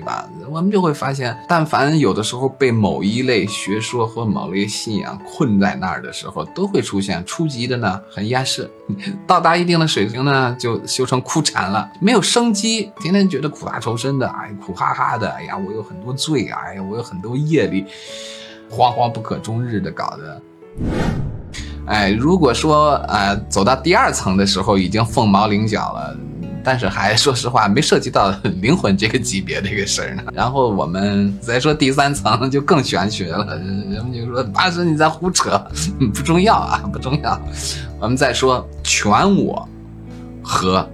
[0.00, 0.26] 对吧？
[0.48, 8.68] 我们就会发现，但凡有的时候被某一类学说和某类信仰困在那儿的时候，都会出现初级的呢很厌世，
[9.26, 17.84] 到达一定的水平呢就修成枯禅了，没有生机，天天觉得苦大仇深的，哎，苦哈哈的，哎呀，我有很多罪啊，哎呀，我有很多业力，
[18.70, 20.42] 惶惶不可终日的搞的。
[21.86, 26.16] 哎，如果说呃走到第二层的时候已经凤毛麟角了。
[26.62, 30.22] 但是还说实话，没涉及到灵魂这个级别这个事儿呢。
[30.34, 35.62] 然后我们再说第三层就更玄学了，人们就说大师你在胡扯，
[36.14, 37.40] 不重要啊，不重要。
[37.98, 39.68] 我们再说全我
[40.42, 40.88] 和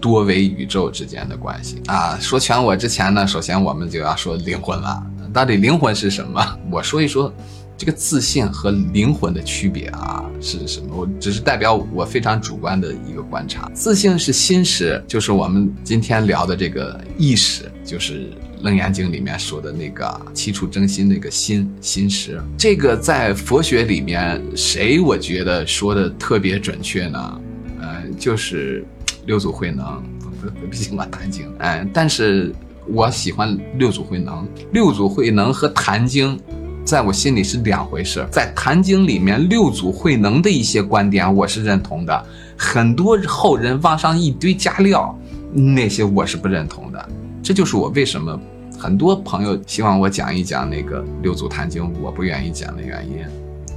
[0.00, 2.18] 多维宇宙之间的关系啊。
[2.20, 5.02] 说全我之前呢，首先我们就要说灵魂了。
[5.32, 6.42] 到底灵魂是什么？
[6.70, 7.32] 我说一说。
[7.78, 10.96] 这个自信和灵魂的区别啊是什么？
[10.96, 13.70] 我只是代表我非常主观的一个观察。
[13.74, 18.30] 自信是心识，就是我们今天聊的这个意识，就是
[18.62, 22.40] 《楞严经》里面说的那个七处真心那个心心识。
[22.56, 27.40] 这个在佛学里面，谁我觉得说的特别准确呢？
[27.78, 28.82] 呃，就是
[29.26, 32.54] 六祖慧能，不不不喜欢坛经，哎，但是
[32.86, 34.48] 我喜欢六祖慧能。
[34.72, 36.40] 六祖慧能和坛经。
[36.86, 42.24] 在我心里是两回事，在《坛经》里面，六祖慧能的一些观点我是认同的，
[42.56, 45.18] 很多后人往上一堆加料，
[45.52, 47.08] 那些我是不认同的。
[47.42, 48.40] 这就是我为什么
[48.78, 53.16] 很多朋友希望我讲一讲那个六祖坛经，我不愿意讲的原因，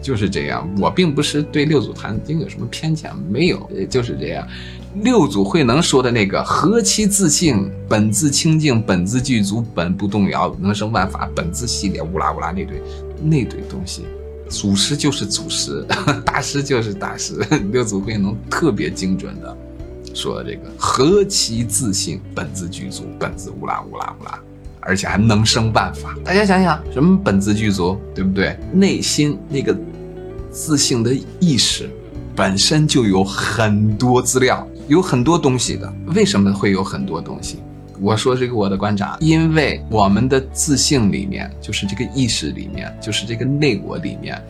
[0.01, 0.67] 就是这样。
[0.79, 4.47] 我并不是对六祖坛经有什么偏见，没有，也就是这样。
[5.03, 12.81] 六祖慧能说的那个何其自信，本自清净，本自具足，本不动摇，能生万法，本自系列，乌拉乌拉那堆
[13.21, 14.05] 那堆东西，
[14.49, 15.85] 祖师就是祖师，
[16.25, 17.39] 大师就是大师。
[17.71, 19.55] 六祖慧能特别精准的
[20.15, 24.39] 说了这个何其自信，本自具足，本自乌拉乌拉乌拉，
[24.79, 26.17] 而且还能生万法。
[26.25, 28.57] 大家想想，什么本自具足，对不对？
[28.73, 29.77] 内心那个
[30.51, 31.89] 自信的意识
[32.35, 34.67] 本身就有很多资料。
[34.87, 37.59] 有很多东西的，为什么会有很多东西？
[38.01, 44.41] 我说这个我的观察，因为我们的自信里面，就是这个意识里面，就是这个内我里面，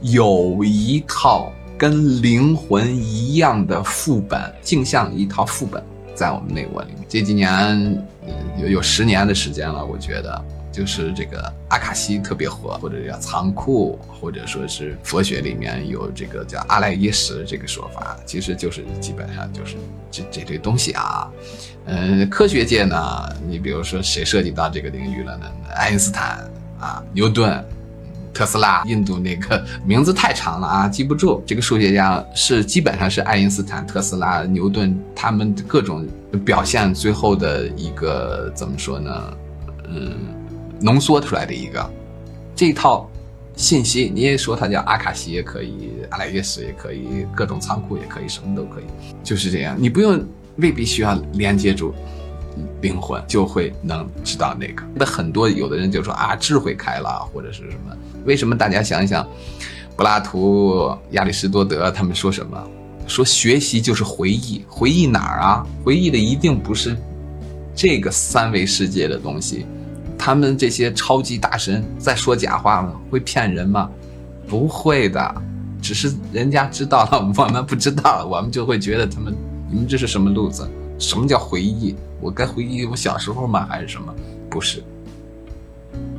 [0.00, 5.80] 有一套跟灵魂一样的副本，镜像一套副本
[6.16, 7.04] 在我们内我里面。
[7.08, 8.04] 这几年
[8.60, 10.44] 有有十年的时间了，我觉得。
[10.76, 19.76] 就是这个阿卡西特别火，或者叫仓库，或者说是佛学里面有这个叫阿赖耶识这个说法，其实就是基本上就是
[20.10, 21.32] 这这堆东西啊。
[21.86, 22.96] 嗯，科学界呢，
[23.48, 25.46] 你比如说谁涉及到这个领域了呢？
[25.74, 26.46] 爱因斯坦
[26.78, 27.64] 啊，牛顿，
[28.34, 31.42] 特斯拉，印度那个 名字太长了啊，记不住。
[31.46, 36.06] 这个数学家是基本上是爱因斯坦、特斯拉、牛顿他们各种
[36.44, 39.32] 表现最后的一个怎么说呢？
[39.88, 40.35] 嗯。
[40.80, 41.90] 浓缩出来的一个
[42.54, 43.10] 这套
[43.56, 48.84] 信息，你也说它叫阿卡西也可以，阿莱约斯也可以，各种仓库也可以，什么都可以，
[49.22, 49.74] 就是这样。
[49.78, 50.22] 你不用
[50.56, 51.94] 未必需要连接住
[52.82, 54.82] 灵魂，就会能知道那个。
[54.94, 57.96] 那很多有的人就说啊，智慧开了或者是什么？
[58.24, 59.26] 为什么大家想一想，
[59.96, 62.62] 柏拉图、亚里士多德他们说什么？
[63.06, 65.66] 说学习就是回忆，回忆哪儿啊？
[65.84, 66.96] 回忆的一定不是
[67.74, 69.64] 这个三维世界的东西。
[70.26, 73.00] 他们这些超级大神在说假话吗？
[73.08, 73.88] 会骗人吗？
[74.48, 75.42] 不会的，
[75.80, 79.32] 只是人家知道了，我们不知道，我们就会觉得他们，
[79.70, 80.68] 你们这是什么路子？
[80.98, 81.94] 什么叫回忆？
[82.20, 83.68] 我该回忆我小时候吗？
[83.70, 84.12] 还是什么？
[84.50, 84.82] 不是，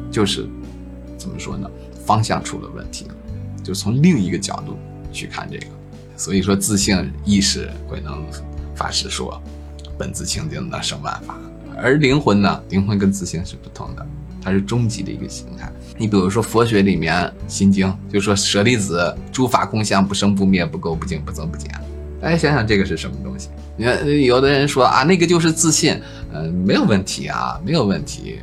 [0.09, 0.47] 就是
[1.17, 1.69] 怎么说呢？
[2.05, 3.07] 方向出了问题，
[3.61, 4.77] 就从另一个角度
[5.11, 5.65] 去看这个。
[6.15, 8.23] 所以说，自信意识会能
[8.73, 9.37] 法师说，
[9.97, 11.37] 本自清净能生万法。
[11.81, 12.63] 而灵魂呢？
[12.69, 14.05] 灵魂跟自信是不同的，
[14.41, 15.71] 它是终极的一个形态。
[15.97, 17.15] 你比如说佛学里面
[17.47, 21.69] 《心经》就说舍利子，诸法空相，不生不灭，不垢不净，不增不减。
[22.19, 23.49] 大家想想这个是什么东西？
[23.75, 26.01] 你看有的人说啊，那个就是自信，
[26.33, 28.39] 嗯，没有问题啊，没有问题。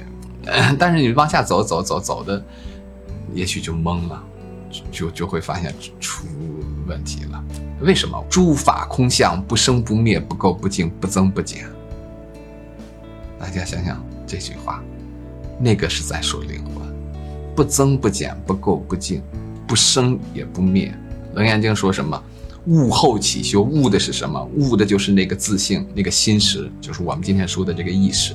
[0.79, 2.43] 但是你往下走走走走的，
[3.33, 4.23] 也许就懵了，
[4.93, 6.25] 就就会发现出
[6.87, 7.43] 问题了。
[7.81, 8.25] 为什么？
[8.31, 11.65] 诸法空相，不生不灭，不垢不净，不增不减。
[13.45, 14.83] 大家想想这句话，
[15.61, 16.83] 那个是在说灵魂，
[17.55, 19.21] 不增不减，不垢不净，
[19.67, 20.95] 不生也不灭。
[21.35, 22.21] 楞严经说什么？
[22.65, 24.43] 悟后起修，悟的是什么？
[24.57, 28.35] 悟的就是那个自性，那个心识，就是我们今天说的这个意识。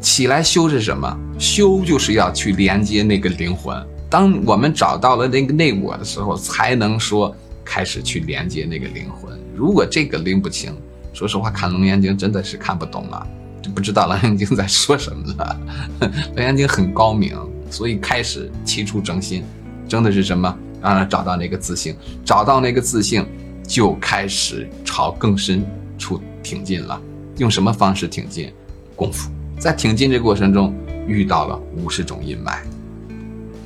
[0.00, 1.14] 起来修是什么？
[1.38, 3.76] 修就是要去连接那个灵魂。
[4.08, 9.38] 当我们找到了那个内我的时候，才能说开始去连接那个灵魂。
[9.54, 10.74] 如果这个拎不清，
[11.12, 13.26] 说实话，看楞严经真的是看不懂了。
[13.62, 15.60] 就不知道《楞严经》在说什么了。
[16.34, 17.36] 《楞严经》很高明，
[17.70, 19.44] 所以开始起初正心，
[19.88, 20.56] 争的是什么？
[20.82, 23.24] 让他找到那个自信，找到那个自信，
[23.68, 25.62] 就开始朝更深
[25.98, 27.00] 处挺进了。
[27.36, 28.50] 用什么方式挺进？
[28.96, 29.30] 功夫。
[29.58, 30.74] 在挺进这过程中，
[31.06, 32.60] 遇到了五十种阴霾，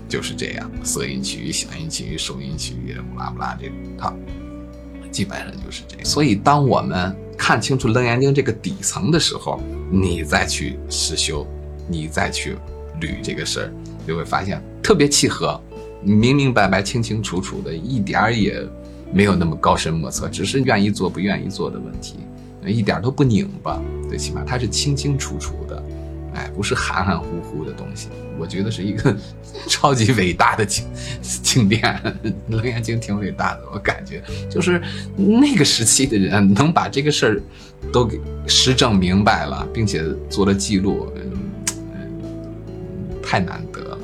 [0.08, 4.12] 就是这样：色音区域、香音区域、受音区域，不拉不拉这套，
[5.12, 6.05] 基本上就是这样。
[6.05, 9.61] 所以，当我们看清楚《楞严经》这个底层的时候，
[9.96, 11.46] 你再去实修，
[11.87, 12.56] 你再去
[13.00, 13.73] 捋这个事儿，
[14.05, 15.61] 就会发现特别契合。
[16.02, 18.61] 明明白白、清清楚楚的，一点儿也
[19.12, 22.17] 没有那么高深莫测，只是愿意做不愿意做的问题，
[22.67, 25.81] 一点都不拧巴，最起码它是清清楚楚的，
[26.34, 28.08] 哎，不是含含糊糊的东西。
[28.38, 29.16] 我觉得是一个
[29.69, 30.84] 超级伟大的经
[31.20, 31.82] 经典，
[32.48, 34.82] 《楞严经》挺伟大的，我感觉就是
[35.16, 37.42] 那个时期的人能把这个事儿
[37.92, 41.31] 都给实证明白了，并且做了记录，嗯，
[43.22, 43.98] 太难得了。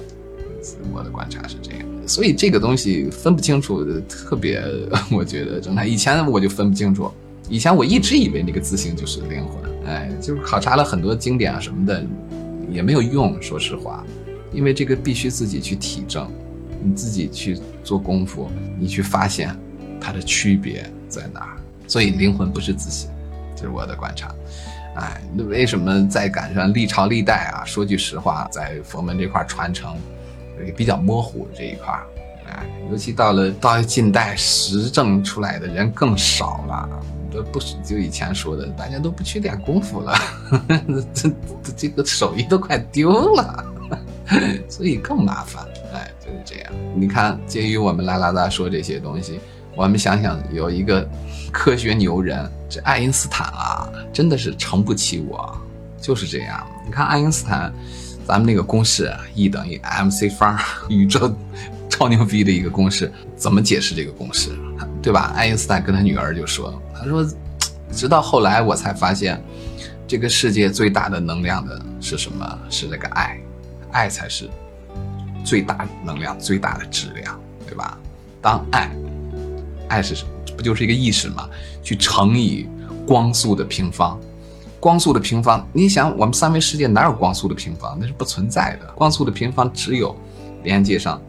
[0.93, 1.81] 我的观察是这样。
[2.07, 4.63] 所以这个东西分不清楚，特别
[5.11, 5.87] 我觉得正常。
[5.87, 7.11] 以前我就分不清楚，
[7.49, 12.05] 以前我一直以为那个自性就是灵魂，哎，就是考察了很多经典啊什么的，
[12.71, 13.41] 也没有用。
[13.43, 14.05] 说实话，
[14.53, 16.31] 因为这个必须自己去体证，
[16.81, 18.49] 你自己去做功夫，
[18.79, 19.55] 你去发现
[20.01, 21.57] 它的区别在哪儿。
[21.89, 23.11] 所以灵魂不是自信，
[23.57, 24.33] 这是我的观察。
[24.95, 27.65] 哎，那为什么在赶上历朝历代啊？
[27.65, 29.95] 说句实话，在佛门这块传承。
[30.67, 32.05] 也比较模糊这一块儿，
[32.47, 36.87] 哎，尤其到了到近代，实证出来的人更少了。
[37.33, 40.15] 这不是就以前说的，大家都不去练功夫了，
[41.15, 41.31] 这
[41.77, 43.65] 这个手艺都快丢了，
[44.69, 45.65] 所以更麻烦。
[45.93, 46.73] 哎，就是这样。
[46.95, 49.41] 你看，鉴于我们拉拉大说这些东西，
[49.77, 51.09] 我们想想，有一个
[51.53, 55.57] 科学牛人，这爱因斯坦啊，真的是撑不起我，
[56.01, 56.67] 就是这样。
[56.85, 57.73] 你看爱因斯坦。
[58.27, 60.57] 咱们那个公式 E 等于 mc 方，
[60.89, 61.35] 宇宙
[61.89, 64.51] 超牛逼的一个公式，怎么解释这个公式，
[65.03, 65.33] 对吧？
[65.35, 67.27] 爱因斯坦跟他女儿就说：“他说，
[67.91, 69.43] 直到后来我才发现，
[70.07, 72.59] 这个世界最大的能量的是什么？
[72.69, 73.41] 是那个爱，
[73.93, 74.49] 爱才是
[75.45, 77.99] 最大能量、最大的质量，对吧？
[78.43, 78.91] 当爱，
[79.89, 80.31] 爱是什么？
[80.57, 81.49] 不就是一个意识吗？
[81.83, 82.69] 去乘以
[83.07, 84.19] 光速的平方。”
[84.81, 87.99] 光速的平方，你想，我们三维世界哪有光速的平方？
[88.01, 88.91] 那是不存在的。
[88.95, 90.17] 光速的平方只有
[90.63, 91.21] 连接上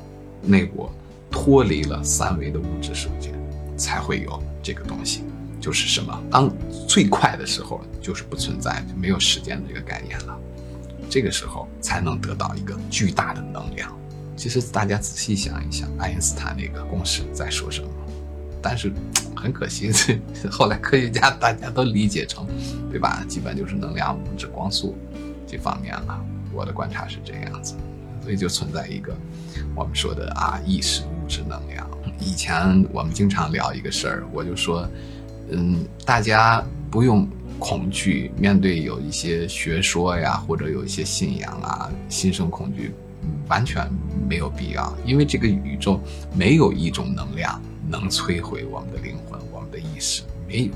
[0.41, 0.89] 内国，
[1.29, 3.33] 脱离了三维的物质世界，
[3.81, 5.23] 才会有这个东西。
[5.59, 6.23] 就是什么？
[6.31, 6.51] 当
[6.87, 10.37] 最快的时候，就是不存在，就没有时间这个概念了。
[11.09, 13.91] 这个时候才能得到一个巨大的能量。
[14.35, 17.89] 其实大家仔细想一想，爱因斯坦那个公式在说什么？
[18.61, 18.91] 但是。
[19.33, 19.91] 很可惜，
[20.51, 22.45] 后来科学家大家都理解成，
[22.91, 23.25] 对吧？
[23.27, 24.95] 基本就是能量、物质、光速
[25.47, 26.23] 这方面了。
[26.53, 27.73] 我的观察是这样子，
[28.21, 29.17] 所以就存在一个
[29.75, 31.89] 我们说的啊，意识、物质、能量。
[32.19, 34.87] 以前我们经常聊一个事儿，我就说，
[35.49, 37.27] 嗯，大家不用
[37.57, 42.93] 恐惧面对有一些学说呀，或者有一些信仰啊，心生恐惧，
[43.47, 43.87] 完全
[44.29, 45.99] 没有必要，因为这个宇宙
[46.35, 47.61] 没有一种能量。
[47.89, 50.71] 能摧毁我们的灵魂，我们的意识没有。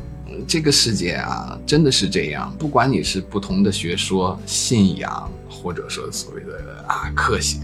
[0.46, 2.54] 这个世界啊，真的是这样。
[2.60, 7.60] 不管你是不同的学说、信仰，或者说所谓的啊科学，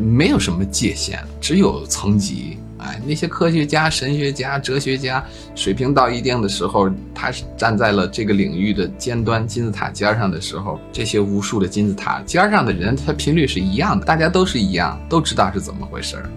[0.00, 2.58] 没有什么界限，只有层级。
[2.78, 16.28] 哎，那些科学家、神学家、哲学家，水平到一定的时候，他是站在了这个领域的尖端金字塔尖上的时候，这些无数的金字塔尖上的人，他频率是一样的，大家都是一样，都知道是怎么回事儿。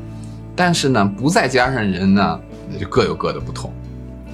[0.56, 2.40] 但是呢，不再加上人呢，
[2.72, 3.74] 那就各有各的不同，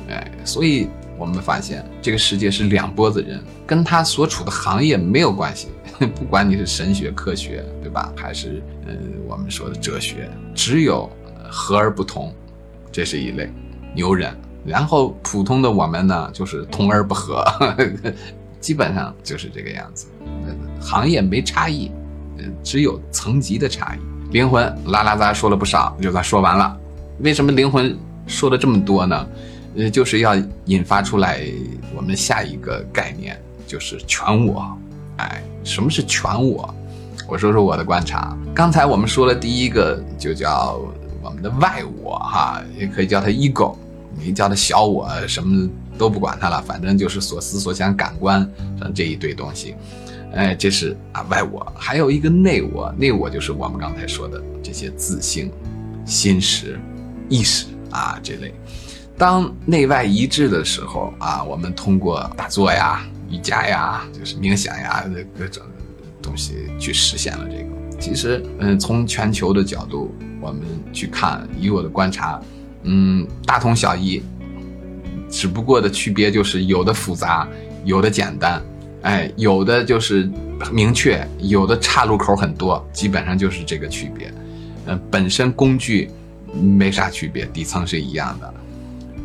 [0.10, 5.70] 哎，所以我们发现这个世界是两拨子人，跟他所处的行业没有关系。
[6.08, 8.12] 不管你是神学、科学，对吧？
[8.16, 8.94] 还是呃
[9.28, 11.10] 我们说的哲学，只有
[11.50, 12.34] 和而不同，
[12.92, 13.50] 这是一类
[13.94, 14.36] 牛人。
[14.66, 17.44] 然后普通的我们呢，就是同而不和，
[18.62, 20.08] 基本上就是这个样子。
[20.80, 21.92] 行业没差异，
[22.64, 24.00] 只有层级的差异。
[24.32, 26.78] 灵魂拉拉杂说了不少，就咱说完了。
[27.20, 29.28] 为什么灵魂说了这么多呢？
[29.76, 31.46] 呃，就是要引发出来
[31.96, 34.78] 我们下一个概念，就是全我。
[35.30, 36.74] 哎，什么是全我？
[37.28, 38.36] 我说说我的观察。
[38.54, 40.82] 刚才我们说了第一个，就叫
[41.22, 43.76] 我们的外我，哈，也可以叫它 ego，
[44.20, 48.50] 你叫它小我，什么都不管它了，反正就是所思所想、感官
[48.94, 49.76] 这一堆东西。
[50.34, 55.52] 哎，这是啊外我，还有一个内我，内我就是我们刚才说的这些自性、
[56.06, 56.80] 心识、
[57.30, 58.54] 意识啊这类。
[59.22, 65.06] 当内外一致的时候啊，我们通过打坐呀、瑜伽呀，就是冥想呀，
[65.38, 65.62] 各种
[66.24, 68.00] 东西去实现了这个。
[68.00, 70.12] 其实，嗯，从全球的角度
[70.42, 72.42] 我们去看，以我的观察，
[72.82, 74.24] 嗯，大同小异，
[75.30, 77.48] 只不过的区别就是有的复杂，
[77.86, 78.60] 有的简单，
[79.04, 80.28] 哎，有的就是
[80.72, 84.34] 明确，有的岔路口很多，基本上就是这个区别。
[84.88, 86.10] 嗯，本身工具
[86.52, 88.52] 没啥区别，底层是一样的。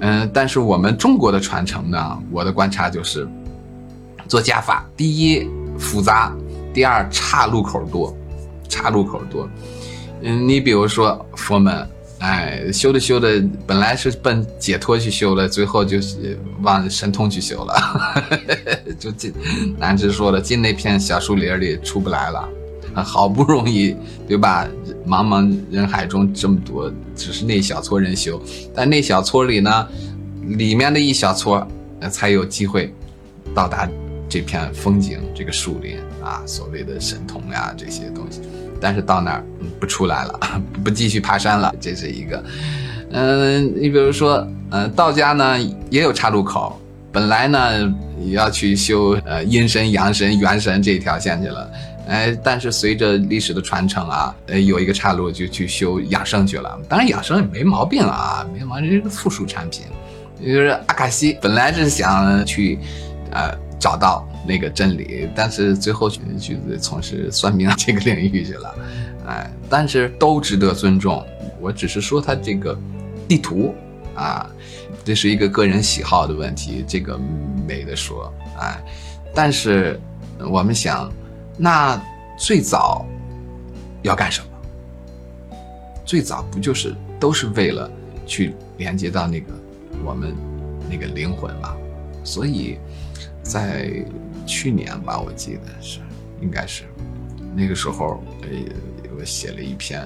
[0.01, 3.27] 嗯，但是我们中国的传承呢，我的观察就是
[4.29, 5.49] 做加法，第一
[5.79, 6.35] 复杂，
[6.73, 8.17] 第二岔路口多，
[8.69, 9.49] 岔路口多。
[10.23, 11.89] 嗯，你比如说佛门，
[12.19, 17.75] 哎，修着修着，本来是奔解脱去修的，最后就是往神通去修了，
[18.99, 19.33] 就进，
[19.79, 22.49] 南直说了，进那片小树林里出不来了。
[23.05, 23.95] 好不容易，
[24.27, 24.67] 对吧？
[25.07, 28.41] 茫茫人海中这么多，只是那小撮人修，
[28.75, 29.89] 但那小撮里呢，
[30.59, 31.67] 里面的一小撮，
[32.11, 32.93] 才有机会
[33.55, 33.89] 到达
[34.29, 38.41] 这片风景，这个树林啊，所谓的神童呀这些东西。
[38.81, 39.45] 但是到那儿
[39.81, 40.41] 不出来了，
[40.85, 42.45] 不继续爬山了，这是一个。
[43.13, 45.59] 嗯，你比如说，嗯，道家呢
[45.89, 46.79] 也有岔路口，
[47.13, 47.95] 本来呢
[48.27, 51.71] 要去修呃阴神、阳神、元神这条线去了。
[52.07, 56.79] 哎，但是随着历史的传承啊，呃，有一个岔路就去修养生去了。
[56.89, 59.87] 当然养生也没毛病啊，没毛病，这个附属产品。
[60.41, 62.79] 就是阿卡西本来是想去，
[63.33, 68.75] 呃，找到那个真理，但是最后去去从事算命这个领域去了。
[69.27, 71.27] 哎，但是都值得尊重。
[71.61, 72.79] 我只是说他这个
[73.27, 73.75] 地图
[74.15, 74.49] 啊，
[75.05, 77.19] 这是一个个人喜好的问题，这个
[77.67, 78.33] 没得说。
[78.61, 78.81] 哎，
[79.35, 80.01] 但是
[80.49, 81.13] 我们想。
[81.59, 82.01] 那
[82.39, 83.07] 最早
[84.03, 84.47] 要干什么？
[86.05, 87.91] 最早不就是都是为了
[88.27, 89.53] 去连接到那个
[90.05, 90.35] 我们
[90.91, 91.75] 那个灵魂嘛？
[92.23, 92.79] 所以
[93.43, 93.91] 在
[94.47, 96.01] 去年吧，我记得是
[96.43, 96.85] 应该是
[97.57, 98.49] 那个时候，呃，
[99.19, 100.05] 我写了一篇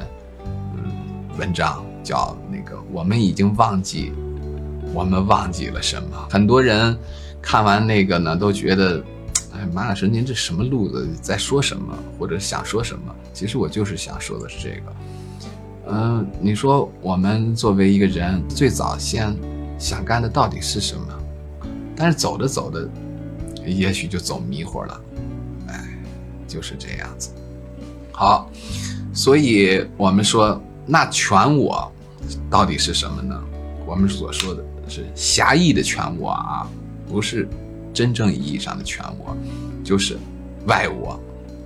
[0.77, 4.13] 嗯文章，叫那个我们已经忘记
[4.95, 6.29] 我们忘记了什么。
[6.31, 6.97] 很多人
[7.43, 9.05] 看完那个呢，都觉得。
[9.53, 13.15] 哎，马老师，您这什么路子，在说什么，或者想说什么？
[13.33, 14.93] 其实我就是想说的是这个。
[15.93, 19.37] 嗯，你说我们作为一个人，最早先
[19.79, 21.03] 想干的到底是什么？
[21.97, 22.89] 但是走着走着，
[23.67, 25.01] 也许就走迷糊了。
[25.67, 25.99] 哎，
[26.47, 27.31] 就是这样子。
[28.13, 28.49] 好，
[29.13, 31.91] 所以我们说，那全我
[32.49, 33.43] 到底是什么呢？
[33.85, 36.71] 我们所说的是狭义的全我啊，
[37.09, 37.49] 不是。
[37.93, 39.37] 真正意义上的全我，
[39.85, 40.19] 就是
[40.67, 41.19] 外我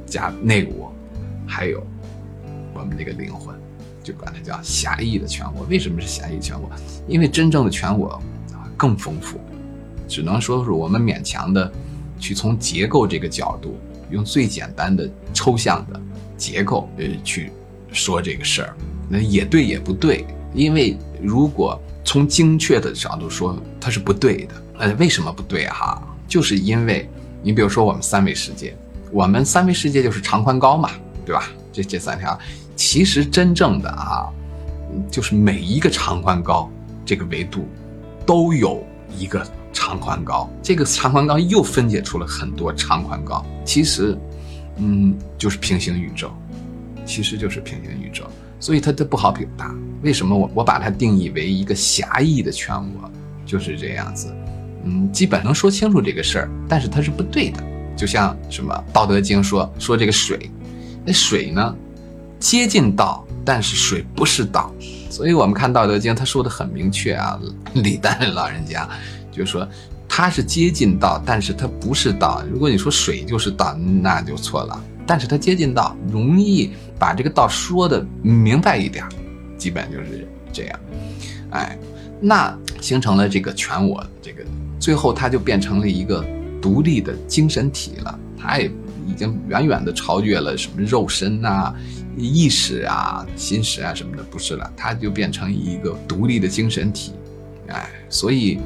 [0.06, 0.92] 加内我，
[1.46, 1.84] 还有
[2.72, 3.54] 我们那个灵魂，
[4.02, 5.64] 就管它叫狭义的全我。
[5.68, 6.70] 为什么是狭义全我？
[7.06, 8.20] 因为真正的全我
[8.76, 9.38] 更丰富，
[10.08, 11.70] 只能说是我们勉强的
[12.18, 13.76] 去从结构这个角度，
[14.10, 16.00] 用最简单的抽象的
[16.36, 17.50] 结构呃去
[17.92, 18.76] 说这个事儿，
[19.08, 20.26] 那也对也不对。
[20.54, 24.54] 因为如果从精确的角度说，它是不对的。
[24.78, 26.02] 呃，为什么不对哈？
[26.26, 27.08] 就是因为，
[27.42, 28.76] 你比如说我们三维世界，
[29.12, 30.90] 我们三维世界就是长宽高嘛，
[31.24, 31.48] 对吧？
[31.72, 32.38] 这这三条，
[32.76, 34.28] 其实真正的啊，
[35.10, 36.70] 就是每一个长宽高
[37.04, 37.66] 这个维度，
[38.24, 38.84] 都有
[39.18, 44.16] 一个长宽高，这个长宽高又分解出了很多长宽高，其实，
[44.76, 46.30] 嗯，就是平行宇宙，
[47.04, 48.24] 其实就是平行宇宙，
[48.60, 49.74] 所以它它不好表达。
[50.02, 53.10] 为什么我我把它定义为一个狭义的全我，
[53.44, 54.32] 就是这样子。
[54.84, 57.62] 嗯，基本能说清楚这个事儿，但是它是不对的。
[57.96, 60.50] 就像什么《道德经》说说这个水，
[61.04, 61.74] 那水呢
[62.40, 64.72] 接近道，但是水不是道。
[65.08, 67.38] 所以我们看《道德经》，他说的很明确啊。
[67.74, 68.88] 李诞老人家
[69.30, 69.66] 就说
[70.08, 72.42] 他是接近道，但是他不是道。
[72.50, 74.84] 如果你说水就是道，那就错了。
[75.06, 79.06] 但是他接近道，容易把这个道说的明白一点，
[79.56, 80.80] 基本就是这样。
[81.50, 81.78] 哎，
[82.20, 84.44] 那形成了这个全我这个。
[84.78, 86.24] 最后，它就变成了一个
[86.60, 88.18] 独立的精神体了。
[88.36, 88.70] 它也
[89.06, 91.74] 已经远远的超越了什么肉身啊、
[92.16, 94.70] 意识啊、心识啊什么的，不是了。
[94.76, 97.12] 它就变成一个独立的精神体。
[97.68, 98.58] 哎，所以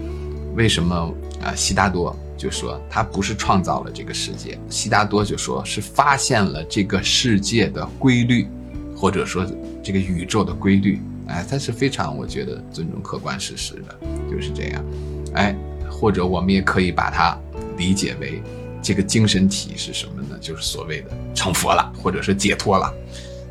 [0.56, 0.94] 为什么
[1.44, 1.54] 啊？
[1.54, 8.48] 悉达多就说他不是创造了这个世界，悉达多就说是发现了这个世界的规律，
[8.96, 9.46] 或者说
[9.82, 11.00] 这个宇宙的规律。
[11.28, 13.96] 哎，他是非常我觉得尊重客观事实的，
[14.28, 14.84] 就是这样。
[15.34, 15.56] 哎。
[15.90, 17.38] 或者我们也可以把它
[17.76, 18.42] 理解为，
[18.82, 20.36] 这个精神体是什么呢？
[20.40, 22.92] 就是所谓的成佛了，或者是解脱了。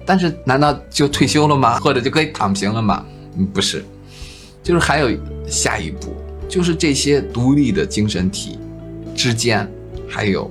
[0.05, 1.79] 但是难道就退休了吗？
[1.83, 3.05] 或者就可以躺平了吗？
[3.35, 3.83] 嗯，不是，
[4.63, 5.09] 就是还有
[5.47, 6.15] 下一步，
[6.47, 8.57] 就是这些独立的精神体
[9.15, 9.69] 之间
[10.07, 10.49] 还有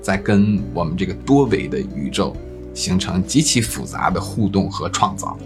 [0.00, 2.36] 在跟我们这个多维的宇宙
[2.72, 5.36] 形成极其复杂的互动和创造，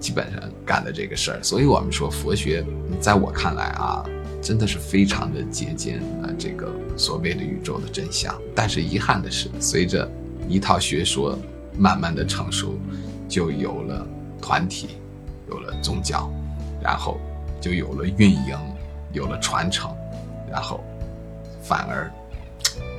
[0.00, 1.38] 基本上干的这个事儿。
[1.42, 2.64] 所以我们说佛学，
[3.00, 4.04] 在我看来啊，
[4.42, 8.34] 真的是非常的接近啊这个所谓的宇宙的真相。
[8.54, 10.10] 但是遗憾的是，随着
[10.48, 11.38] 一套学说
[11.76, 12.78] 慢慢的成熟，
[13.28, 14.06] 就有了
[14.40, 14.88] 团体，
[15.48, 16.30] 有了宗教，
[16.82, 17.18] 然后
[17.60, 18.58] 就有了运营，
[19.12, 19.94] 有了传承，
[20.50, 20.80] 然后
[21.62, 22.10] 反而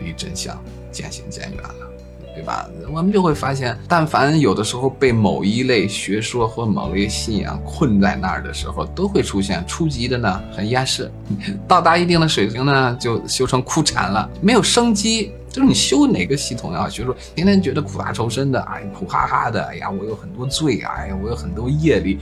[0.02, 1.91] 离真相渐行渐远了，
[2.34, 2.68] 对吧？
[2.94, 11.12] 我们就会发现，但凡有的时候被某一类学说或某类信仰困在那儿的时候，都会出现初级的呢很厌世，
[11.68, 15.32] 到达一定的水平呢就修成枯禅了，没有生机。
[15.52, 22.18] 就是你修哪个系统啊，学说天天觉得苦大仇深的，哎，苦哈哈的，哎呀，我有很多罪，哎呀，我有很多业力，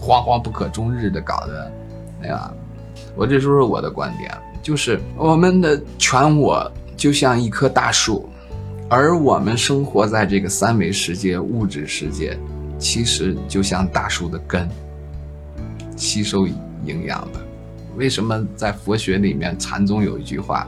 [0.00, 1.70] 惶惶不可终日的搞的，
[2.22, 2.50] 哎呀，
[3.14, 4.32] 我这说说我的观点，
[4.62, 8.26] 就是我们的全我就像一棵大树，
[8.88, 12.38] 而我们生活在这个三维世界、物质世界，
[12.78, 14.68] 其实就像大树的根，
[15.96, 17.40] 吸收营养的。
[17.96, 20.66] 为什么在佛学里面禅宗有一句话，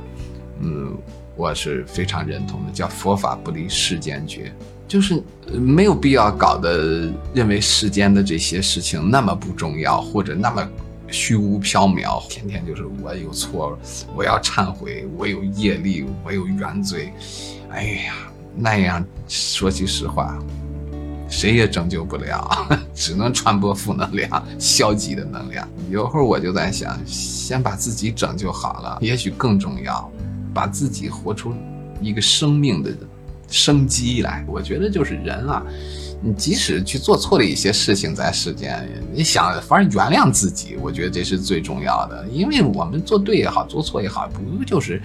[0.61, 0.97] 嗯？
[1.37, 4.53] 我是非常认同的，叫佛法不离世间觉，
[4.87, 5.23] 就是
[5.53, 10.69] 没有必要搞得认为世间的这些事情那么不重要，或者那么
[11.09, 13.79] 虚无缥缈，天天就是我有错，
[14.15, 17.11] 我要忏悔，我有业力，我有原罪，
[17.73, 18.15] 哎呀，
[18.57, 20.39] 那样说句实话，
[21.29, 25.69] 谁也拯救不了， 只能传播负能量、消极的能量。
[25.89, 30.11] 有会儿我就在想，先把自己拯救好了，也许更重要。
[30.53, 31.55] 把自己活出
[32.01, 32.91] 一个生命的
[33.49, 35.63] 生机来，我觉得就是人啊，
[36.21, 42.27] 你即使去做错了一些事情，在世间，你想反正原谅自己，我觉得这是最重要的。
[42.33, 45.01] 因为我们做对也好，做错也好，不就是，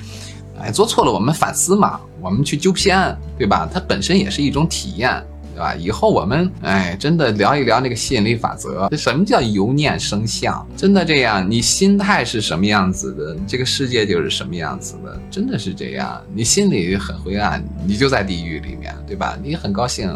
[0.60, 3.70] 哎，做错了我们反思嘛，我们去纠偏，对吧？
[3.74, 5.24] 它本身也是一种体验。
[5.56, 5.74] 对吧？
[5.74, 8.90] 以后我们哎，真的聊一聊那个吸引力法则。
[8.98, 10.68] 什么叫由念生相？
[10.76, 11.50] 真的这样？
[11.50, 15.18] 你心态是什么样子的，这个世界就是什么样子的。
[15.32, 16.22] 真的是这样？
[16.34, 19.40] 你心里很灰暗，你就在地狱里面，对吧？
[19.42, 20.12] 你很高兴，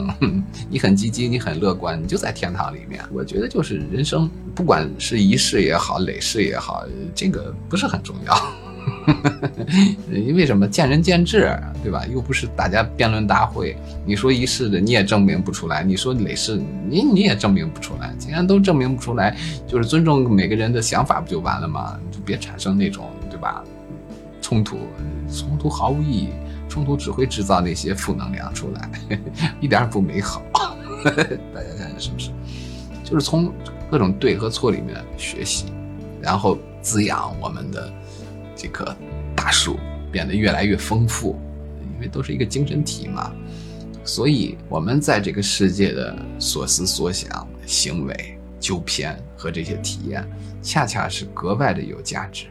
[0.69, 3.02] 你很积极，你很乐观，你就在天堂里面。
[3.13, 6.84] 我觉得就是人生，不管是一世也好，累世也好，
[7.15, 8.68] 这个不是很重要。
[10.10, 11.52] 因 为什么见仁见智，
[11.84, 12.06] 对吧？
[12.08, 13.76] 又不是大家辩论大会。
[14.06, 18.13] 你说一世的你也证明不出来，你说累世你你也证明不出来。
[18.18, 19.36] 既然都证明不出来，
[19.68, 22.00] 就是尊重每个人的想法不就完了吗？
[22.12, 23.63] 就别产生那种对吧？
[24.42, 24.78] 冲突，
[25.32, 26.30] 冲突毫无意义，
[26.68, 28.89] 冲突只会制造那些负能量出来，
[29.60, 30.42] 一点也不美好。
[31.04, 32.32] 大家看看是不是？
[33.04, 33.52] 就是从
[33.89, 35.65] 各种对和错里面学习，
[36.22, 37.92] 然后滋养我们的。
[38.62, 38.93] 这棵
[39.34, 39.80] 大树
[40.12, 41.39] 变得越来越丰富，
[41.95, 43.32] 因为都是一个精神体嘛，
[44.04, 50.28] 所以我们在这个世界的所思所想、行为、纠偏和这些体验，
[50.62, 52.48] 恰恰是格外的有价值。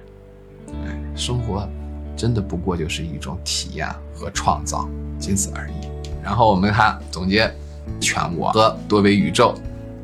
[1.14, 1.68] 生活
[2.16, 5.88] 真的不过就是一种体验和创造，仅此而已。
[6.25, 7.53] 然后我们看总结，
[8.01, 9.55] 全我和多维宇宙，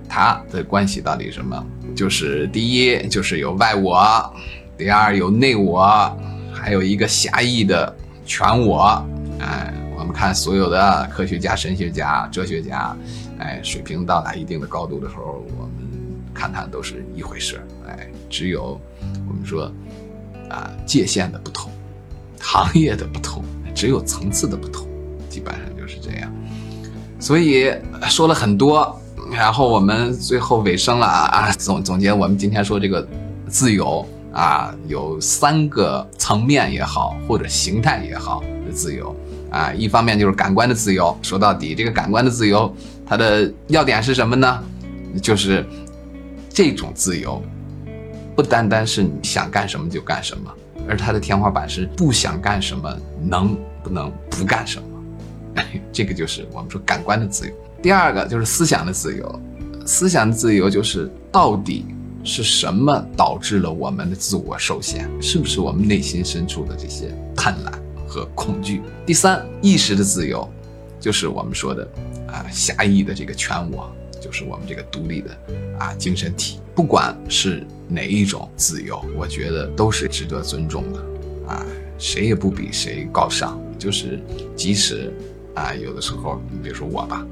[0.06, 1.66] 它的关系到底什么？
[1.96, 4.34] 就是第一，就是有外我。
[4.76, 6.16] 第二有内我，
[6.52, 7.94] 还有一个狭义的
[8.26, 9.04] 全我。
[9.38, 12.96] 哎，我们看所有的科学家、神学家、哲学家，
[13.38, 15.70] 哎，水平到达一定的高度的时候，我们
[16.34, 17.60] 看他都是一回事。
[17.86, 18.80] 哎，只有
[19.28, 19.70] 我们说
[20.50, 21.70] 啊，界限的不同，
[22.40, 24.88] 行业的不同，只有层次的不同，
[25.28, 26.32] 基本上就是这样。
[27.20, 27.72] 所以
[28.08, 33.06] 说了很多，然后我们最后尾声了啊啊，总总结我们今天说这个
[33.48, 34.04] 自由。
[34.34, 39.14] 啊，有三个层面也好，或者形态也好的自由
[39.48, 39.72] 啊。
[39.72, 42.74] 一方面就是感官的自由，说到底，这个感官的自由，
[43.06, 44.60] 它的要点是什么呢？
[45.22, 45.64] 就是
[46.50, 47.40] 这种自由，
[48.34, 50.52] 不单单是你想干什么就干什么，
[50.88, 52.92] 而它的天花板是不想干什么
[53.22, 55.62] 能不能不干什么。
[55.92, 57.54] 这个就是我们说感官的自由。
[57.80, 59.40] 第二个就是思想的自由，
[59.86, 61.86] 思想的自由就是到底。
[62.24, 65.08] 是什么导致了我们的自我受限？
[65.20, 67.72] 是不是我们内心深处的这些贪婪
[68.08, 68.80] 和恐惧？
[69.04, 70.48] 第三，意识的自由，
[70.98, 71.86] 就是我们说的
[72.26, 75.38] 啊狭义的这个全我，就是我们这个独立的
[75.78, 76.60] 啊精神体。
[76.74, 81.00] 不管是哪一种自由，我觉得都是值得尊重的
[81.46, 81.64] 啊，
[81.98, 83.60] 谁也不比谁高尚。
[83.78, 84.18] 就是
[84.56, 85.12] 即使
[85.54, 87.24] 啊有的时候，你比如说我吧，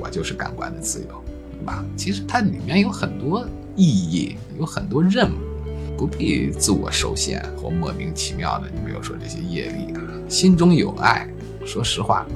[0.00, 1.84] 我就是感官的自由，对吧？
[1.96, 3.46] 其实它里面有很多。
[3.76, 8.68] 意义有很多任务，不必自我受限或莫名其妙的。
[8.68, 10.00] 你比如说这些业力啊。
[10.28, 11.28] 心中有爱，
[11.66, 12.26] 说实话，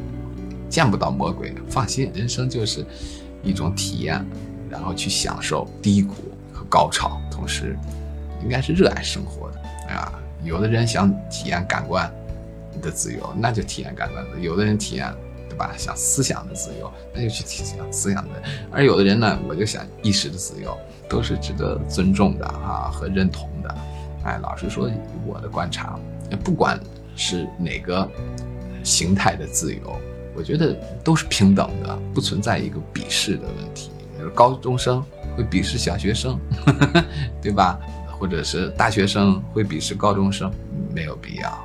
[0.69, 2.85] 见不到魔鬼，放心，人生就是
[3.43, 4.25] 一种体验，
[4.69, 6.15] 然后去享受低谷
[6.53, 7.77] 和高潮，同时
[8.43, 10.13] 应该是热爱生活的啊。
[10.45, 12.09] 有的人想体验感官
[12.81, 15.13] 的自由，那就体验感官的；有的人体验，
[15.59, 15.75] 吧？
[15.77, 18.43] 想思想的自由，那就去体验思想的。
[18.71, 20.75] 而有的人呢，我就想意识的自由，
[21.09, 23.75] 都是值得尊重的啊和认同的。
[24.25, 24.89] 哎，老实说，
[25.27, 25.99] 我的观察，
[26.43, 26.81] 不管
[27.17, 28.09] 是哪个
[28.83, 29.99] 形态的自由，
[30.35, 33.91] 我觉得都是平等的，不存在一个鄙视的问题。
[34.35, 35.05] 高中生
[35.37, 36.39] 会鄙视小学生，
[37.43, 37.79] 对吧？
[38.19, 40.51] 或者是大学生会鄙视高中生，
[40.93, 41.59] 没有必要。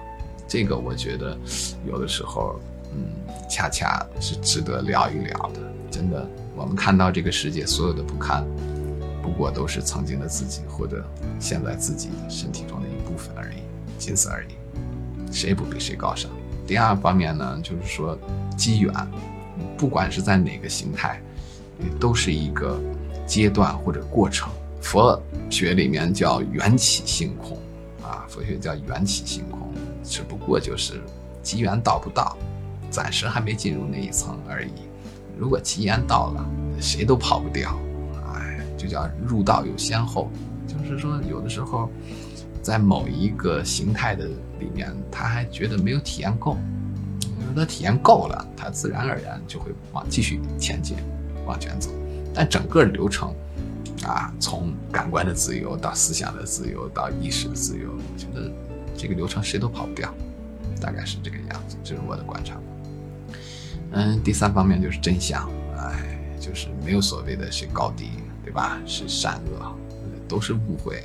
[0.47, 1.35] 这个我觉得
[1.83, 2.59] 有的时候，
[2.95, 3.05] 嗯，
[3.49, 5.59] 恰恰是值得聊一聊的。
[5.91, 8.43] 真的，我们看到这个世界所有的不堪，
[9.21, 11.03] 不过都是曾经的自己或者
[11.39, 13.57] 现在自己身体中的一部分而已，
[13.97, 14.49] 仅此而已。
[15.31, 16.29] 谁不比谁高尚？
[16.65, 18.17] 第二方面呢，就是说
[18.57, 18.93] 机缘，
[19.77, 21.21] 不管是在哪个形态，
[21.99, 22.79] 都是一个
[23.27, 24.49] 阶段或者过程。
[24.81, 27.57] 佛学里面叫缘起性空，
[28.01, 29.71] 啊，佛学叫缘起性空，
[30.03, 31.01] 只不过就是
[31.41, 32.37] 机缘到不到，
[32.93, 34.71] 暂时还没进入那一层而已。
[35.35, 36.45] 如果机缘到了，
[36.79, 37.75] 谁都跑不掉。
[38.35, 40.29] 哎，就叫入道有先后，
[40.67, 41.89] 就是说有的时候，
[42.61, 44.27] 在某一个形态的
[44.59, 46.55] 里面，他还觉得没有体验够，
[47.41, 50.95] 因为他体验够了，他自然而然就会往继续前进，
[51.47, 51.89] 往前走。
[52.31, 53.33] 但整个流程。
[54.05, 58.51] 啊，从感官的自由到思想的自由到意识的自由，我觉得
[58.97, 60.13] 这个流程谁都跑不掉，
[60.81, 62.57] 大概是这个样子，这是我的观察。
[63.93, 68.09] 嗯，第三方面就是真相，哎，就是没有所谓的谁高低，
[68.43, 68.79] 对吧？
[68.85, 69.75] 是善恶，
[70.27, 71.03] 都是误 会，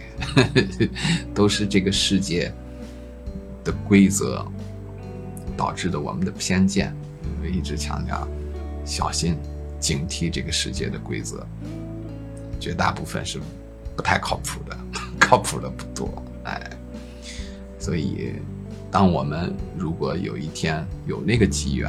[1.35, 2.53] 都是这个世界
[3.63, 4.45] 的规则
[5.57, 6.95] 导致的我们的偏见。
[7.43, 8.27] 我一直强调，
[8.85, 9.37] 小心
[9.79, 11.47] 警惕这个世界的规则。
[12.59, 13.39] 绝大部分是
[13.95, 14.77] 不太靠谱的，
[15.21, 16.71] 靠谱的不多，哎，
[17.79, 18.33] 所以，
[18.91, 21.89] 当我们如果有一天有那个机缘，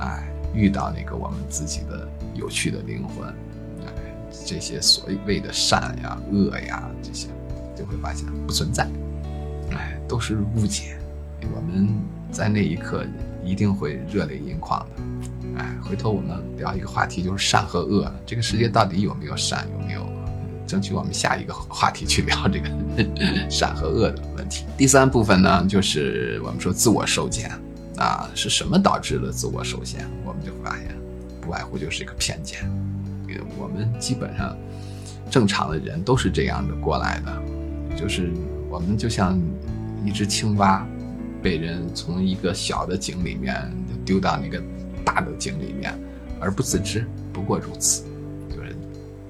[0.00, 3.28] 哎，遇到那个我们自己的有趣的灵魂，
[3.86, 3.92] 哎，
[4.46, 7.28] 这些所谓的善呀、恶呀这些，
[7.76, 8.88] 就会发现不存在，
[9.72, 10.96] 哎，都是误解。
[11.54, 11.88] 我们
[12.30, 13.04] 在那一刻
[13.44, 15.02] 一定会热泪盈眶的。
[15.58, 18.12] 哎，回头我们聊一个话题，就是善和恶。
[18.26, 20.08] 这个世界到底有没有善，有没有？
[20.66, 22.70] 争取我们下一个话题去聊这个
[23.50, 24.66] 善和恶的问题。
[24.78, 27.50] 第三部分呢，就是我们说自我受限
[28.00, 30.04] 啊，是什么导致了自我受限？
[30.24, 30.88] 我们就发现，
[31.40, 32.68] 不外乎就是一个偏见。
[33.56, 34.56] 我们基本上
[35.30, 38.32] 正常的人都是这样的过来的，就是
[38.68, 39.40] 我们就像
[40.04, 40.84] 一只青蛙，
[41.40, 43.70] 被人从一个小的井里面
[44.04, 44.60] 丢到那个。
[45.02, 45.98] 大的井里面，
[46.38, 48.04] 而不自知，不过如此，
[48.50, 48.76] 就是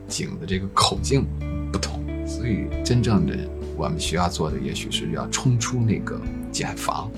[0.09, 1.24] 井的这个口径
[1.72, 3.35] 不同，所以真正的
[3.76, 6.20] 我们需要做的，也许是要冲出那个
[6.52, 7.09] 茧房，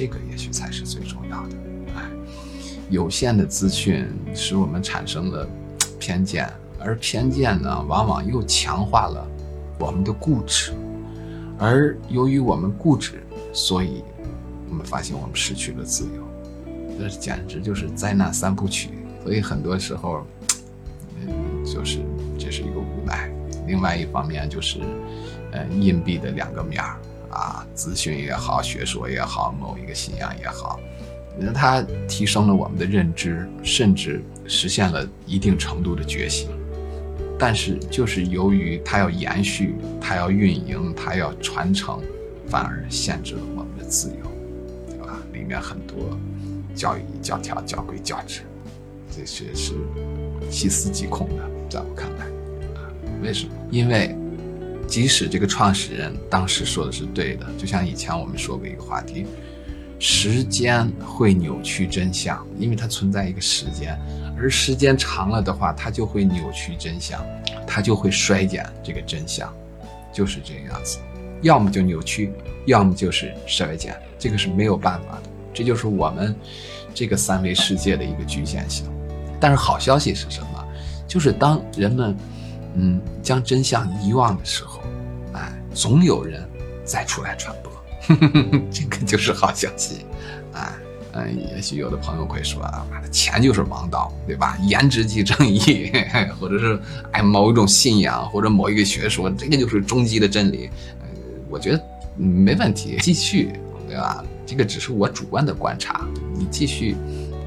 [0.00, 1.56] 这个也许才是最重要的。
[1.94, 2.08] 哎，
[2.88, 5.46] 有限的资讯使我们产生了
[5.98, 9.28] 偏见，而偏见呢，往往又强化了
[9.78, 10.72] 我们的固执，
[11.58, 14.02] 而由于我们固执，所以
[14.70, 16.26] 我们发现我们失去了自由。
[16.98, 20.24] 这简直就是灾难三部曲，所以很多时候，
[21.20, 21.98] 嗯，就是
[22.38, 23.30] 这是一个无奈。
[23.66, 24.80] 另外一方面就是，
[25.52, 26.96] 呃，硬币的两个面儿
[27.30, 30.78] 啊，资讯也好，学说也好，某一个信仰也好，
[31.38, 36.48] 那它提升了我们的认知，甚至实现了一定程度的觉醒。
[37.38, 42.00] 但是就是由于它要延续，它要运营，它要传承，
[42.48, 44.30] 反而限制了我们的自由，
[44.86, 45.18] 对吧？
[45.32, 45.96] 里面很多。
[46.72, 48.42] 教义、教条、教规、教制，
[49.14, 49.74] 这些是
[50.48, 52.24] 细思极恐的，在我看来，
[52.80, 52.88] 啊，
[53.22, 53.52] 为什么？
[53.72, 54.16] 因为
[54.90, 59.24] 即使这个创始人当时说的是对的，就像以前我们说过一个话题，
[60.00, 63.96] 时间会扭曲真相，因为它存在一个时间，
[64.36, 67.24] 而时间长了的话，它就会扭曲真相，
[67.64, 69.48] 它就会衰减这个真相，
[70.12, 70.98] 就是这样子，
[71.42, 72.32] 要么就扭曲，
[72.66, 75.22] 要么就是衰减，这个是没有办法的。
[75.54, 76.34] 这就是我们
[76.92, 78.86] 这个三维世界的一个局限性，
[79.40, 80.66] 但是好消息是什么？
[81.06, 82.16] 就是当人们
[82.74, 84.79] 嗯将真相遗忘的时候，
[85.80, 86.46] 总有人
[86.84, 87.72] 再出来传播，
[88.70, 90.04] 这个就是好消息，
[90.52, 90.72] 哎，
[91.12, 94.58] 嗯，也许有的朋友会说啊，钱就是王道，对吧？
[94.60, 95.90] 颜值即正义，
[96.38, 96.78] 或者是
[97.12, 100.68] 哎某一种信仰或者某一个学说，这个就是终极的真理。
[101.00, 101.06] 呃，
[101.48, 101.82] 我觉得
[102.14, 103.50] 没问题，继续，
[103.88, 104.22] 对吧？
[104.44, 106.06] 这个只是我主观的观察。
[106.34, 106.94] 你继续，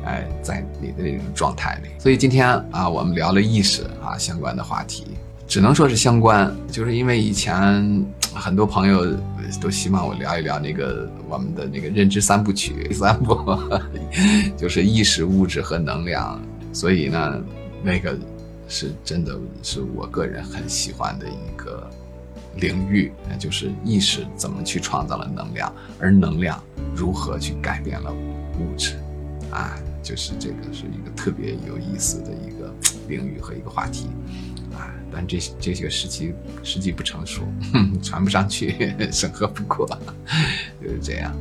[0.06, 1.90] 哎，在你的这种状态里。
[2.00, 5.06] 所以今天啊，我们聊了意识啊相关的话题，
[5.48, 8.04] 只能说是相关，就是因为以前
[8.36, 9.06] 很多朋友
[9.62, 13.36] 都希望我聊一聊那个我们的那个认知三部曲，第三部
[14.58, 16.42] 就是意识、物质和能量。
[16.72, 17.44] 所以呢，
[17.84, 18.18] 那个
[18.68, 21.88] 是真的是我个人很喜欢的一个
[22.56, 26.62] 领域，那就是意识怎么去创造了能量，而能量
[26.96, 28.96] 如何去改变了物质，
[29.52, 32.74] 啊，就是这个是一个特别有意思的一个
[33.08, 34.08] 领域和一个话题，
[35.14, 37.42] 但这这些个时期时机不成熟，
[38.02, 39.88] 传不上去，审核不过，
[40.82, 41.34] 就是这样。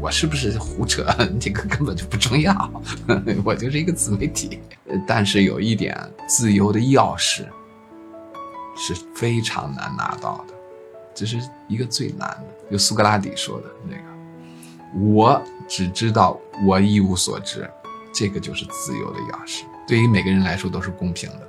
[0.00, 1.06] 我是不是胡扯？
[1.40, 2.82] 这个根本就不重要，
[3.44, 4.58] 我就是一个自媒体。
[5.06, 5.96] 但是有一点，
[6.28, 7.46] 自由的钥匙
[8.76, 10.54] 是非常难拿到的，
[11.14, 12.72] 这是一个最难的。
[12.72, 17.68] 就苏格拉底说的那个，我只知道我一无所知，
[18.12, 19.62] 这个就是自由的钥匙。
[19.86, 21.48] 对于每个人来说都是公平的，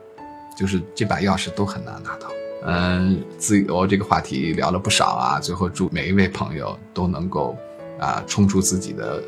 [0.56, 2.28] 就是这把钥匙都很难拿到。
[2.65, 7.56] 嗯，自由这个话题聊了不少啊，最后祝每一位朋友都能够。
[7.98, 9.24] 啊，冲出自己的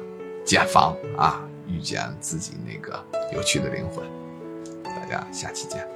[0.46, 3.02] 茧房啊，遇见自己那个
[3.34, 4.06] 有趣的灵魂。
[4.84, 5.88] 大家下期见。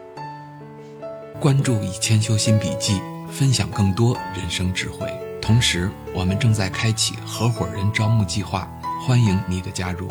[1.37, 5.11] 关注“以千修心笔记”，分享更多人生智慧。
[5.41, 8.65] 同时，我们正在开启合伙人招募计划，
[9.05, 10.07] 欢迎你的加入。